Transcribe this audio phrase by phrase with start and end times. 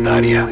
[0.00, 0.48] es Poetaria.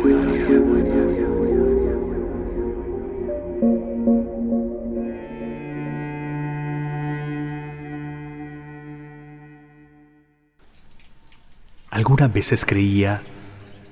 [11.90, 13.22] Algunas veces creía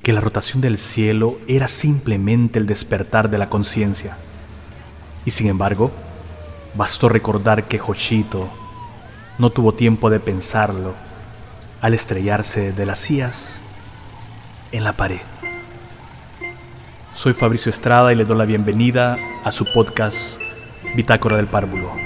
[0.02, 4.16] que la rotación del cielo era simplemente el despertar de la conciencia.
[5.24, 5.90] Y sin embargo,
[6.76, 8.48] bastó recordar que Joshito
[9.38, 10.94] no tuvo tiempo de pensarlo
[11.80, 13.58] al estrellarse de las sillas
[14.72, 15.20] en la pared.
[17.16, 20.38] Soy Fabricio Estrada y le doy la bienvenida a su podcast
[20.94, 22.05] Bitácora del Párvulo.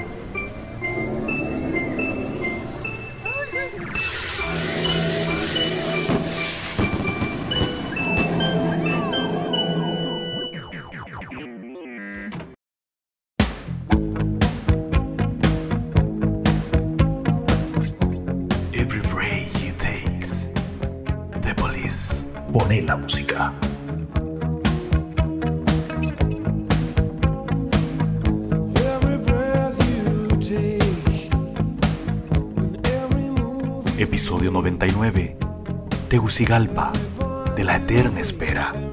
[34.02, 35.36] Episodio 99.
[36.08, 36.90] Tegucigalpa,
[37.54, 38.89] de la eterna espera.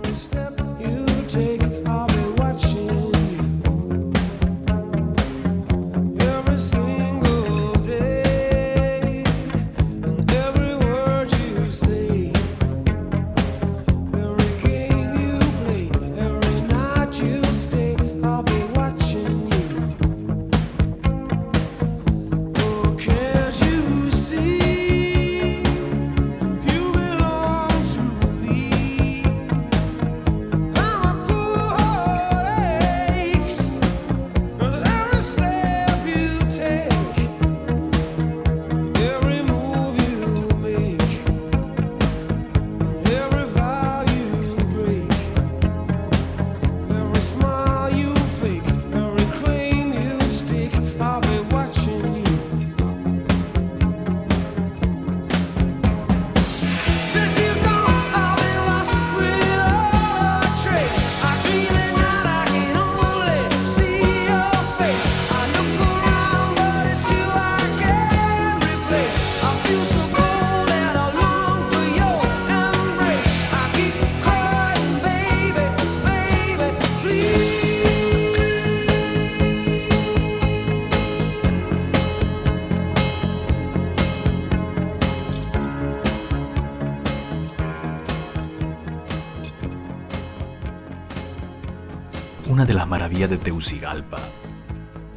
[92.88, 94.20] Maravillas de Teucigalpa.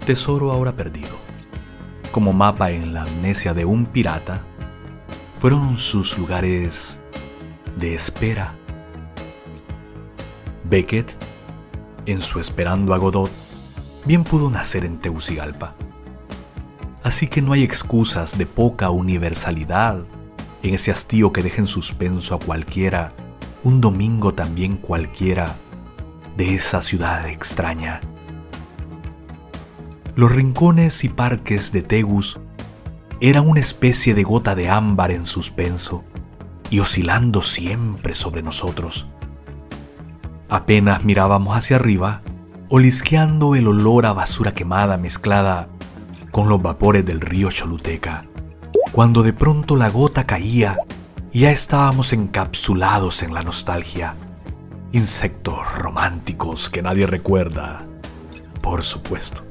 [0.04, 1.16] Tesoro ahora perdido.
[2.10, 4.44] Como mapa en la amnesia de un pirata,
[5.38, 7.00] fueron sus lugares
[7.76, 8.56] de espera.
[10.64, 11.12] Beckett,
[12.06, 13.30] en su Esperando a Godot,
[14.04, 15.76] bien pudo nacer en Teucigalpa.
[17.04, 20.04] Así que no hay excusas de poca universalidad
[20.64, 23.12] en ese hastío que deja en suspenso a cualquiera,
[23.62, 25.54] un domingo también cualquiera,
[26.36, 28.00] de esa ciudad extraña.
[30.14, 32.40] Los rincones y parques de Tegus
[33.20, 36.04] eran una especie de gota de ámbar en suspenso
[36.70, 39.08] y oscilando siempre sobre nosotros.
[40.48, 42.22] Apenas mirábamos hacia arriba,
[42.68, 45.68] olisqueando el olor a basura quemada mezclada
[46.30, 48.26] con los vapores del río Choluteca,
[48.92, 50.74] cuando de pronto la gota caía
[51.32, 54.16] y ya estábamos encapsulados en la nostalgia.
[54.92, 57.86] Insectos románticos que nadie recuerda,
[58.60, 59.44] por supuesto.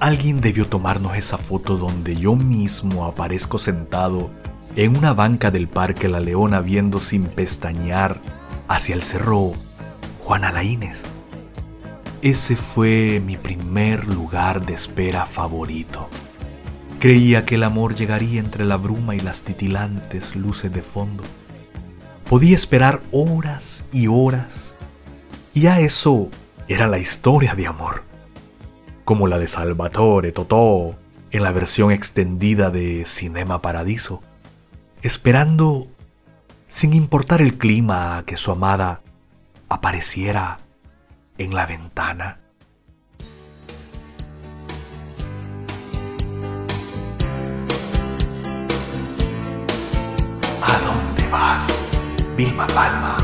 [0.00, 4.30] Alguien debió tomarnos esa foto donde yo mismo aparezco sentado
[4.76, 8.18] en una banca del Parque La Leona viendo sin pestañear
[8.66, 9.52] hacia el cerro
[10.20, 11.02] Juana Laínez.
[12.22, 16.08] Ese fue mi primer lugar de espera favorito.
[17.00, 21.24] Creía que el amor llegaría entre la bruma y las titilantes luces de fondo.
[22.28, 24.74] Podía esperar horas y horas.
[25.54, 26.28] Y ya eso
[26.68, 28.04] era la historia de amor.
[29.06, 30.94] Como la de Salvatore Totò
[31.30, 34.22] en la versión extendida de Cinema Paradiso.
[35.00, 35.88] Esperando
[36.68, 39.00] sin importar el clima a que su amada
[39.70, 40.58] apareciera
[41.38, 42.39] en la ventana.
[52.40, 53.19] Vilma Palma,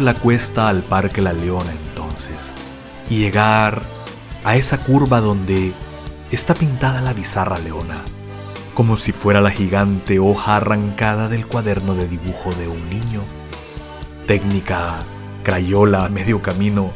[0.00, 2.54] La cuesta al Parque La Leona entonces
[3.08, 3.82] y llegar
[4.44, 5.72] a esa curva donde
[6.30, 8.04] está pintada la bizarra leona,
[8.74, 13.22] como si fuera la gigante hoja arrancada del cuaderno de dibujo de un niño.
[14.26, 15.04] Técnica
[15.42, 16.92] crayola a medio camino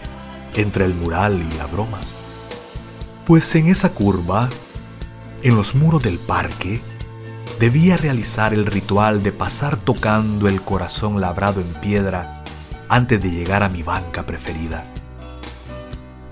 [0.54, 1.98] entre el mural y la broma.
[3.26, 4.48] Pues en esa curva,
[5.42, 6.80] en los muros del parque,
[7.60, 12.37] debía realizar el ritual de pasar tocando el corazón labrado en piedra
[12.88, 14.84] antes de llegar a mi banca preferida.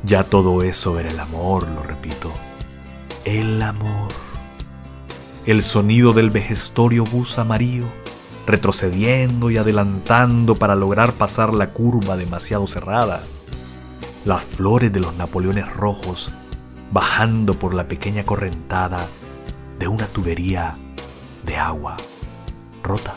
[0.03, 2.33] Ya todo eso era el amor, lo repito.
[3.25, 4.13] El amor.
[5.47, 7.87] El sonido del vejestorio bus amarillo,
[8.47, 13.23] retrocediendo y adelantando para lograr pasar la curva demasiado cerrada.
[14.25, 16.33] Las flores de los Napoleones rojos
[16.93, 19.09] bajando por la pequeña correntada
[19.79, 20.75] de una tubería
[21.45, 21.97] de agua
[22.83, 23.15] rota.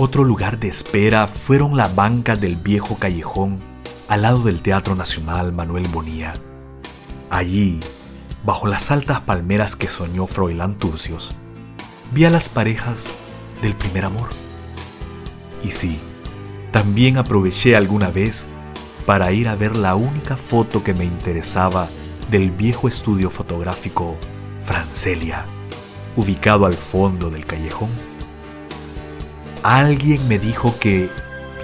[0.00, 3.58] Otro lugar de espera fueron las bancas del viejo callejón
[4.06, 6.34] al lado del Teatro Nacional Manuel Bonía.
[7.30, 7.80] Allí,
[8.44, 11.34] bajo las altas palmeras que soñó Froilán Turcios,
[12.12, 13.12] vi a las parejas
[13.60, 14.28] del primer amor.
[15.64, 15.98] Y sí,
[16.70, 18.46] también aproveché alguna vez
[19.04, 21.88] para ir a ver la única foto que me interesaba
[22.30, 24.16] del viejo estudio fotográfico
[24.62, 25.44] Francelia,
[26.14, 28.07] ubicado al fondo del callejón.
[29.62, 31.10] Alguien me dijo que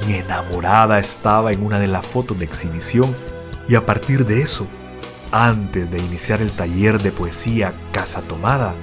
[0.06, 3.14] mi enamorada estaba en una de las fotos de exhibición
[3.68, 4.66] y a partir de eso,
[5.30, 8.74] antes de iniciar el taller de poesía Casa Tomada,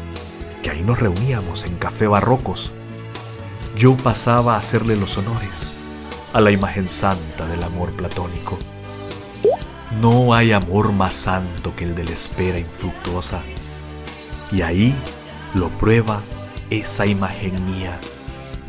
[0.63, 2.71] que ahí nos reuníamos en Café Barrocos,
[3.75, 5.69] yo pasaba a hacerle los honores
[6.33, 8.57] a la imagen santa del amor platónico.
[9.99, 13.41] No hay amor más santo que el de la espera infructuosa.
[14.51, 14.95] Y ahí
[15.53, 16.21] lo prueba
[16.69, 17.99] esa imagen mía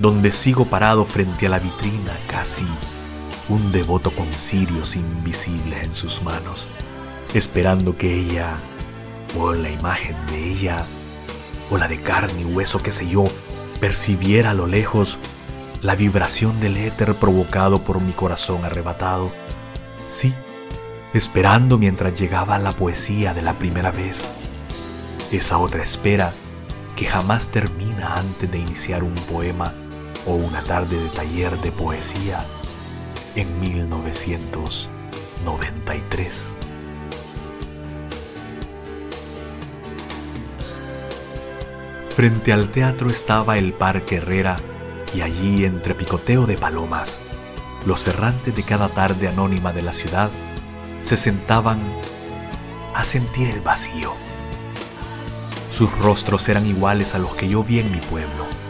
[0.02, 2.66] donde sigo parado frente a la vitrina casi
[3.48, 6.66] un devoto con cirios invisibles en sus manos,
[7.34, 8.56] esperando que ella,
[9.38, 10.84] o la imagen de ella,
[11.70, 13.26] o la de carne y hueso que sé yo,
[13.78, 15.18] percibiera a lo lejos
[15.82, 19.30] la vibración del éter provocado por mi corazón arrebatado.
[20.08, 20.34] Sí,
[21.14, 24.26] esperando mientras llegaba la poesía de la primera vez.
[25.30, 26.32] Esa otra espera
[26.96, 29.72] que jamás termina antes de iniciar un poema
[30.26, 32.46] o una tarde de taller de poesía
[33.34, 36.54] en 1993.
[42.08, 44.58] Frente al teatro estaba el Parque Herrera
[45.14, 47.20] y allí entre picoteo de palomas,
[47.86, 50.30] los errantes de cada tarde anónima de la ciudad
[51.00, 51.80] se sentaban
[52.94, 54.12] a sentir el vacío.
[55.70, 58.61] Sus rostros eran iguales a los que yo vi en mi pueblo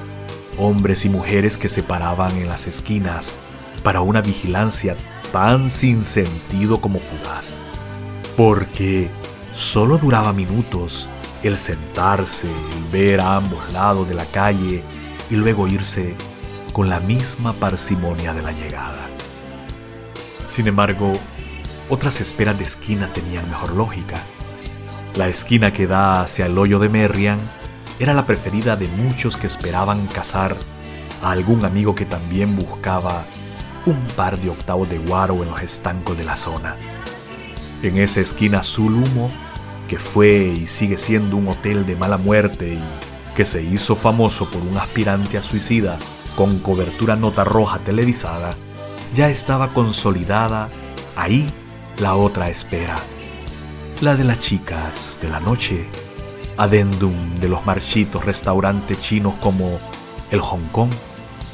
[0.58, 3.34] hombres y mujeres que se paraban en las esquinas
[3.82, 4.96] para una vigilancia
[5.32, 7.58] tan sin sentido como fugaz.
[8.36, 9.10] Porque
[9.52, 11.08] solo duraba minutos
[11.42, 14.82] el sentarse, el ver a ambos lados de la calle
[15.30, 16.14] y luego irse
[16.72, 19.06] con la misma parsimonia de la llegada.
[20.46, 21.12] Sin embargo,
[21.88, 24.22] otras esperas de esquina tenían mejor lógica.
[25.14, 27.38] La esquina que da hacia el hoyo de Merriam
[27.98, 30.56] era la preferida de muchos que esperaban casar
[31.22, 33.24] a algún amigo que también buscaba
[33.86, 36.76] un par de octavos de guaro en los estancos de la zona.
[37.82, 39.30] En esa esquina azul humo,
[39.88, 42.82] que fue y sigue siendo un hotel de mala muerte y
[43.36, 45.98] que se hizo famoso por un aspirante a suicida
[46.36, 48.54] con cobertura nota roja televisada,
[49.14, 50.70] ya estaba consolidada
[51.16, 51.52] ahí
[51.98, 52.96] la otra espera,
[54.00, 55.86] la de las chicas de la noche
[56.56, 59.78] adendum de los marchitos restaurantes chinos como
[60.30, 60.90] el Hong Kong,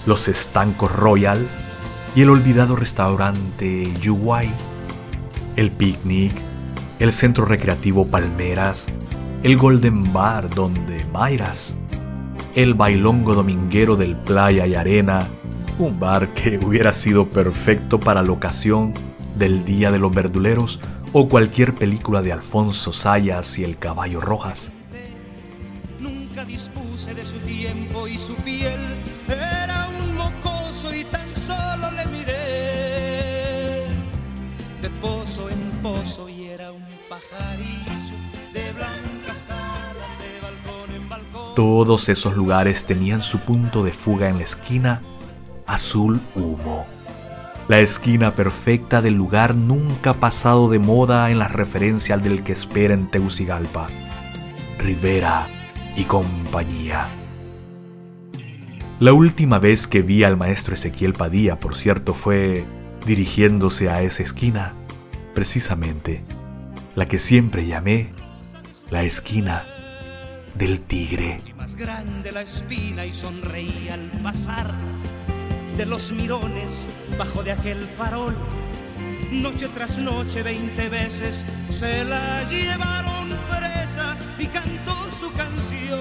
[0.07, 1.47] los estancos Royal
[2.14, 4.50] y el olvidado restaurante Yuwai,
[5.57, 6.33] el picnic,
[6.99, 8.87] el centro recreativo Palmeras,
[9.43, 11.76] el Golden Bar donde Mayras,
[12.55, 15.28] el bailongo dominguero del Playa y Arena,
[15.78, 18.95] un bar que hubiera sido perfecto para la ocasión
[19.37, 20.81] del Día de los Verduleros
[21.12, 24.73] o cualquier película de Alfonso Sayas y el Caballo Rojas
[27.07, 28.81] de su tiempo y su piel
[29.28, 33.87] era un mocoso y tan solo le miré
[34.83, 38.17] de pozo en pozo y era un pajarillo
[38.52, 41.55] de blancas alas de balcón en balcón.
[41.55, 45.00] Todos esos lugares tenían su punto de fuga en la esquina
[45.69, 46.88] azul humo.
[47.69, 52.52] La esquina perfecta del lugar nunca pasado de moda en la referencia al del que
[52.52, 53.88] espera en Teucigalpa.
[54.78, 55.49] Rivera,
[55.99, 57.09] y compañía.
[59.00, 62.64] La última vez que vi al maestro Ezequiel Padilla, por cierto, fue
[63.05, 64.75] dirigiéndose a esa esquina,
[65.35, 66.23] precisamente
[66.95, 68.12] la que siempre llamé
[68.90, 69.64] la esquina
[70.55, 71.40] del tigre.
[71.57, 74.73] Más grande la espina y sonreía al pasar
[75.76, 78.37] de los mirones bajo de aquel farol.
[79.33, 83.31] Noche tras noche, veinte veces se la llevaron
[84.38, 85.99] y cantó su canción.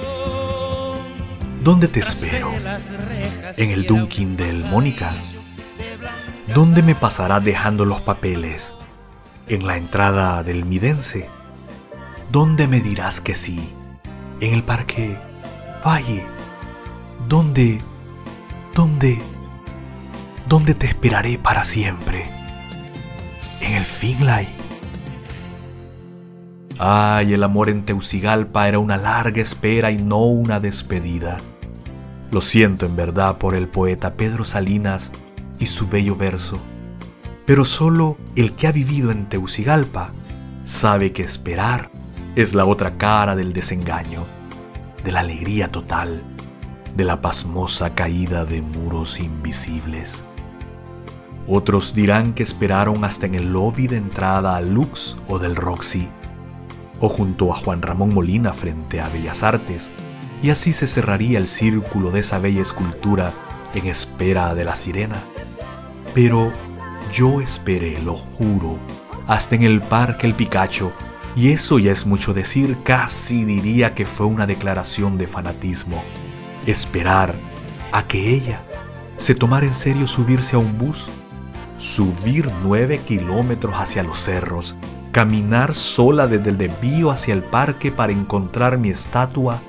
[1.61, 2.51] ¿Dónde te espero?
[3.57, 5.13] ¿En el Dunkin' del Mónica?
[6.53, 8.73] ¿Dónde me pasará dejando los papeles?
[9.47, 11.29] ¿En la entrada del Midense?
[12.31, 13.73] ¿Dónde me dirás que sí?
[14.39, 15.19] ¿En el parque
[15.85, 16.25] Valle?
[17.27, 17.81] ¿Dónde?
[18.73, 19.21] ¿Dónde?
[20.47, 22.29] ¿Dónde te esperaré para siempre?
[23.61, 24.56] ¿En el Finlay?
[26.79, 31.37] Ay, el amor en Teucigalpa era una larga espera y no una despedida.
[32.29, 35.11] Lo siento en verdad por el poeta Pedro Salinas
[35.57, 36.59] y su bello verso.
[37.47, 40.11] Pero solo el que ha vivido en Teucigalpa
[40.65, 41.89] sabe que esperar
[42.35, 44.25] es la otra cara del desengaño,
[45.03, 46.21] de la alegría total,
[46.95, 50.25] de la pasmosa caída de muros invisibles.
[51.47, 56.09] Otros dirán que esperaron hasta en el lobby de entrada al Lux o del Roxy,
[56.99, 59.91] o junto a Juan Ramón Molina frente a Bellas Artes,
[60.41, 63.33] y así se cerraría el círculo de esa bella escultura
[63.73, 65.23] en espera de la sirena.
[66.13, 66.51] Pero
[67.13, 68.79] yo esperé, lo juro,
[69.27, 70.91] hasta en el Parque El Picacho,
[71.35, 76.01] y eso ya es mucho decir, casi diría que fue una declaración de fanatismo.
[76.65, 77.35] Esperar
[77.91, 78.61] a que ella
[79.17, 81.05] se tomara en serio subirse a un bus,
[81.77, 84.75] subir nueve kilómetros hacia los cerros,
[85.11, 89.61] caminar sola desde el desvío hacia el parque para encontrar mi estatua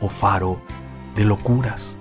[0.00, 0.60] o faro
[1.16, 1.98] de locuras.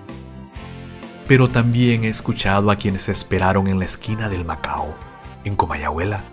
[1.27, 4.93] Pero también he escuchado a quienes esperaron en la esquina del Macao,
[5.43, 6.23] en Comayagüela,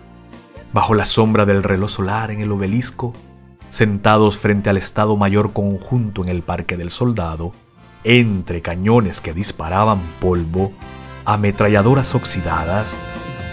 [0.73, 3.13] bajo la sombra del reloj solar en el obelisco,
[3.69, 7.53] sentados frente al Estado Mayor Conjunto en el Parque del Soldado,
[8.03, 10.73] entre cañones que disparaban polvo,
[11.25, 12.97] ametralladoras oxidadas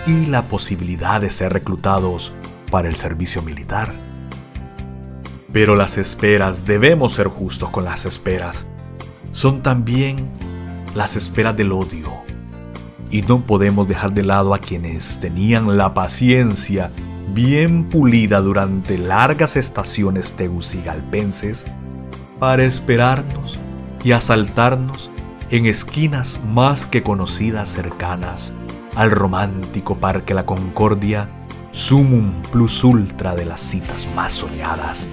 [0.07, 2.33] y la posibilidad de ser reclutados
[2.71, 3.93] para el servicio militar.
[5.53, 8.67] Pero las esperas, debemos ser justos con las esperas,
[9.33, 10.31] son también
[10.95, 12.13] las esperas del odio.
[13.11, 16.91] Y no podemos dejar de lado a quienes tenían la paciencia
[17.33, 21.67] bien pulida durante largas estaciones tegucigalpenses
[22.39, 23.59] para esperarnos
[24.05, 25.11] y asaltarnos
[25.51, 28.55] en esquinas más que conocidas cercanas
[28.95, 31.31] al romántico Parque La Concordia,
[31.71, 35.07] sumum plus ultra de las citas más soñadas.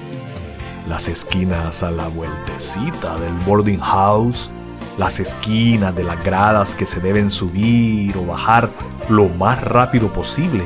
[0.87, 4.51] Las esquinas a la vueltecita del boarding house,
[4.97, 8.69] las esquinas de las gradas que se deben subir o bajar
[9.09, 10.63] lo más rápido posible,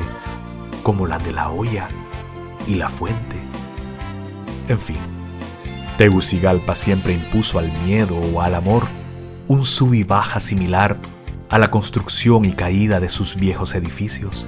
[0.82, 1.88] como las de la olla
[2.66, 3.36] y la fuente.
[4.68, 4.98] En fin,
[5.98, 8.84] Tegucigalpa siempre impuso al miedo o al amor
[9.48, 10.96] un sub y baja similar
[11.48, 14.46] a la construcción y caída de sus viejos edificios,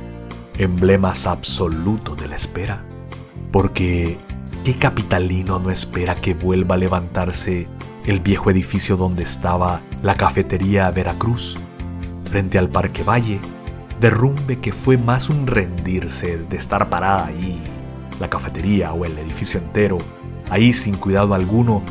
[0.62, 2.84] emblemas absolutos de la espera.
[3.50, 4.18] Porque,
[4.64, 7.68] ¿qué capitalino no espera que vuelva a levantarse
[8.06, 11.58] el viejo edificio donde estaba la cafetería Veracruz,
[12.24, 13.40] frente al Parque Valle?
[14.00, 17.62] Derrumbe que fue más un rendirse de estar parada ahí,
[18.18, 19.98] la cafetería o el edificio entero,
[20.50, 21.82] ahí sin cuidado alguno,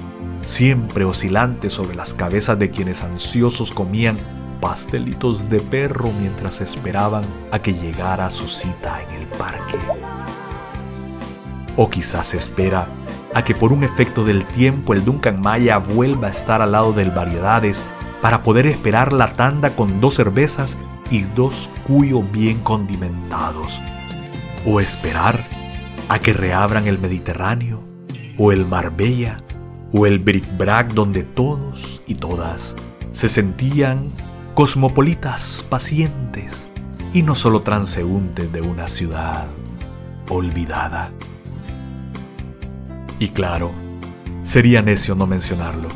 [0.43, 4.17] siempre oscilante sobre las cabezas de quienes ansiosos comían
[4.61, 9.77] pastelitos de perro mientras esperaban a que llegara su cita en el parque.
[11.75, 12.87] O quizás espera
[13.33, 16.93] a que por un efecto del tiempo el Duncan Maya vuelva a estar al lado
[16.93, 17.83] del Variedades
[18.21, 20.77] para poder esperar la tanda con dos cervezas
[21.09, 23.81] y dos cuyos bien condimentados.
[24.65, 25.43] O esperar
[26.07, 27.83] a que reabran el Mediterráneo,
[28.37, 29.41] o el Marbella,
[29.93, 32.75] o el Bric-Brac donde todos y todas
[33.11, 34.11] se sentían
[34.61, 36.69] cosmopolitas pacientes
[37.13, 39.47] y no solo transeúntes de una ciudad
[40.29, 41.11] olvidada.
[43.17, 43.71] Y claro,
[44.43, 45.87] sería necio no mencionarlo.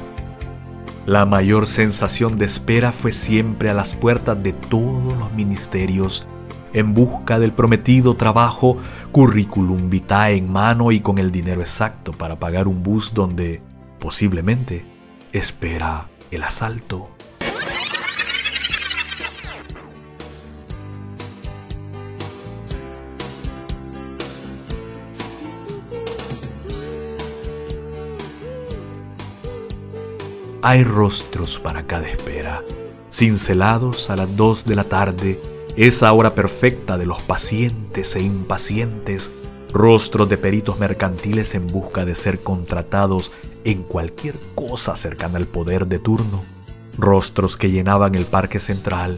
[1.06, 6.26] La mayor sensación de espera fue siempre a las puertas de todos los ministerios
[6.74, 8.78] en busca del prometido trabajo,
[9.12, 13.62] currículum vitae en mano y con el dinero exacto para pagar un bus donde,
[14.00, 14.88] posiblemente,
[15.34, 17.15] espera el asalto.
[30.68, 32.64] Hay rostros para cada espera,
[33.12, 35.40] cincelados a las dos de la tarde,
[35.76, 39.30] esa hora perfecta de los pacientes e impacientes,
[39.72, 43.32] rostros de peritos mercantiles en busca de ser contratados
[43.64, 46.44] en cualquier cosa cercana al poder de turno,
[46.98, 49.18] rostros que llenaban el parque central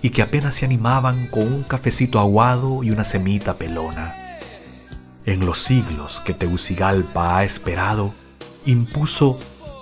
[0.00, 4.38] y que apenas se animaban con un cafecito aguado y una semita pelona.
[5.26, 8.14] En los siglos que Tegucigalpa ha esperado,
[8.64, 9.38] impuso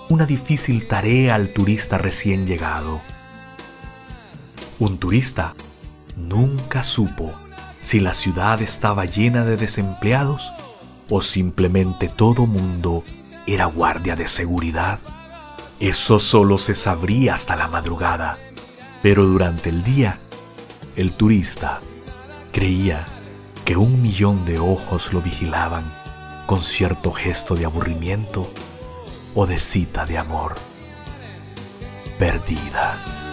[0.08, 3.00] una difícil tarea al turista recién llegado.
[4.78, 5.54] Un turista
[6.14, 7.34] nunca supo
[7.80, 10.52] si la ciudad estaba llena de desempleados
[11.10, 13.04] o simplemente todo mundo
[13.46, 15.00] era guardia de seguridad.
[15.80, 18.38] Eso solo se sabría hasta la madrugada,
[19.02, 20.20] pero durante el día,
[20.94, 21.80] el turista
[22.52, 23.06] creía
[23.64, 25.92] que un millón de ojos lo vigilaban
[26.46, 28.50] con cierto gesto de aburrimiento
[29.38, 30.56] o de cita de amor
[32.18, 33.25] perdida.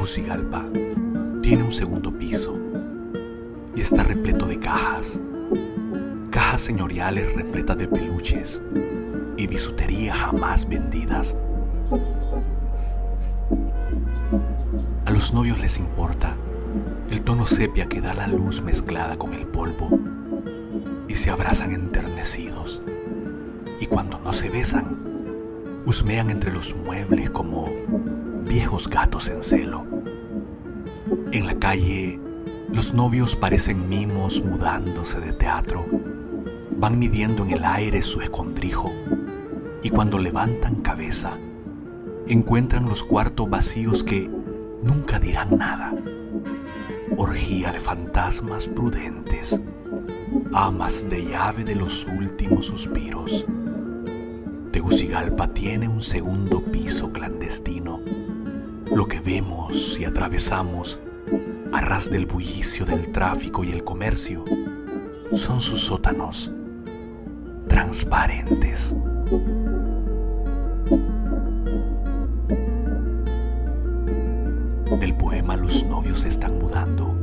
[0.00, 0.64] Tegucigalpa
[1.42, 2.58] tiene un segundo piso
[3.74, 5.20] y está repleto de cajas.
[6.30, 8.62] Cajas señoriales repletas de peluches
[9.36, 11.36] y bisutería jamás vendidas.
[15.04, 16.34] A los novios les importa
[17.10, 20.00] el tono sepia que da la luz mezclada con el polvo
[21.08, 22.80] y se abrazan enternecidos.
[23.78, 27.68] Y cuando no se besan, husmean entre los muebles como
[28.50, 29.89] viejos gatos en celo.
[31.32, 32.18] En la calle,
[32.72, 35.86] los novios parecen mimos mudándose de teatro.
[36.76, 38.90] Van midiendo en el aire su escondrijo
[39.84, 41.38] y cuando levantan cabeza,
[42.26, 44.28] encuentran los cuartos vacíos que
[44.82, 45.94] nunca dirán nada.
[47.16, 49.60] Orgía de fantasmas prudentes,
[50.52, 53.46] amas de llave de los últimos suspiros.
[54.72, 58.00] Tegucigalpa tiene un segundo piso clandestino.
[58.92, 61.00] Lo que vemos y atravesamos
[61.72, 64.44] a ras del bullicio del tráfico y el comercio
[65.32, 66.52] son sus sótanos
[67.68, 68.94] transparentes.
[74.98, 77.16] Del poema Los novios se están mudando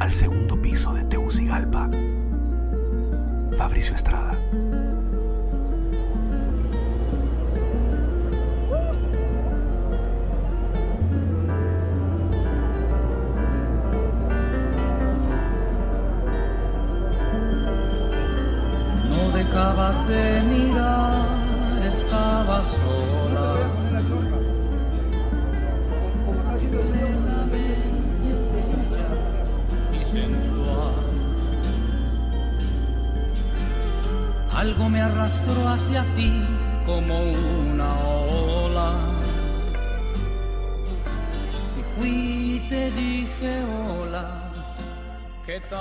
[0.00, 1.90] al segundo piso de Tegucigalpa.
[3.56, 4.38] Fabricio Estrada.
[35.26, 36.30] Arrastró hacia ti
[36.84, 38.94] como una ola.
[41.76, 42.10] Y fui
[42.56, 43.64] y te dije
[43.98, 44.52] hola,
[45.44, 45.78] ¿qué tal?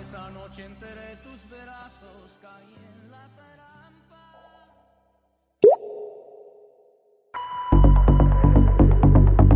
[0.00, 4.22] Esa noche entre tus brazos caí en la trampa.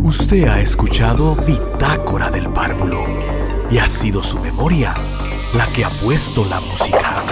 [0.03, 3.03] Usted ha escuchado Bitácora del Párvulo
[3.71, 4.93] y ha sido su memoria
[5.53, 7.23] la que ha puesto la música.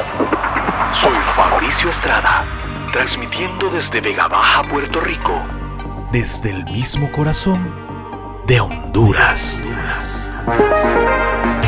[0.94, 2.44] Soy Fabricio Estrada,
[2.92, 5.42] transmitiendo desde Vega Baja, Puerto Rico.
[6.12, 7.74] Desde el mismo corazón
[8.46, 9.60] de Honduras.
[10.44, 11.61] Thank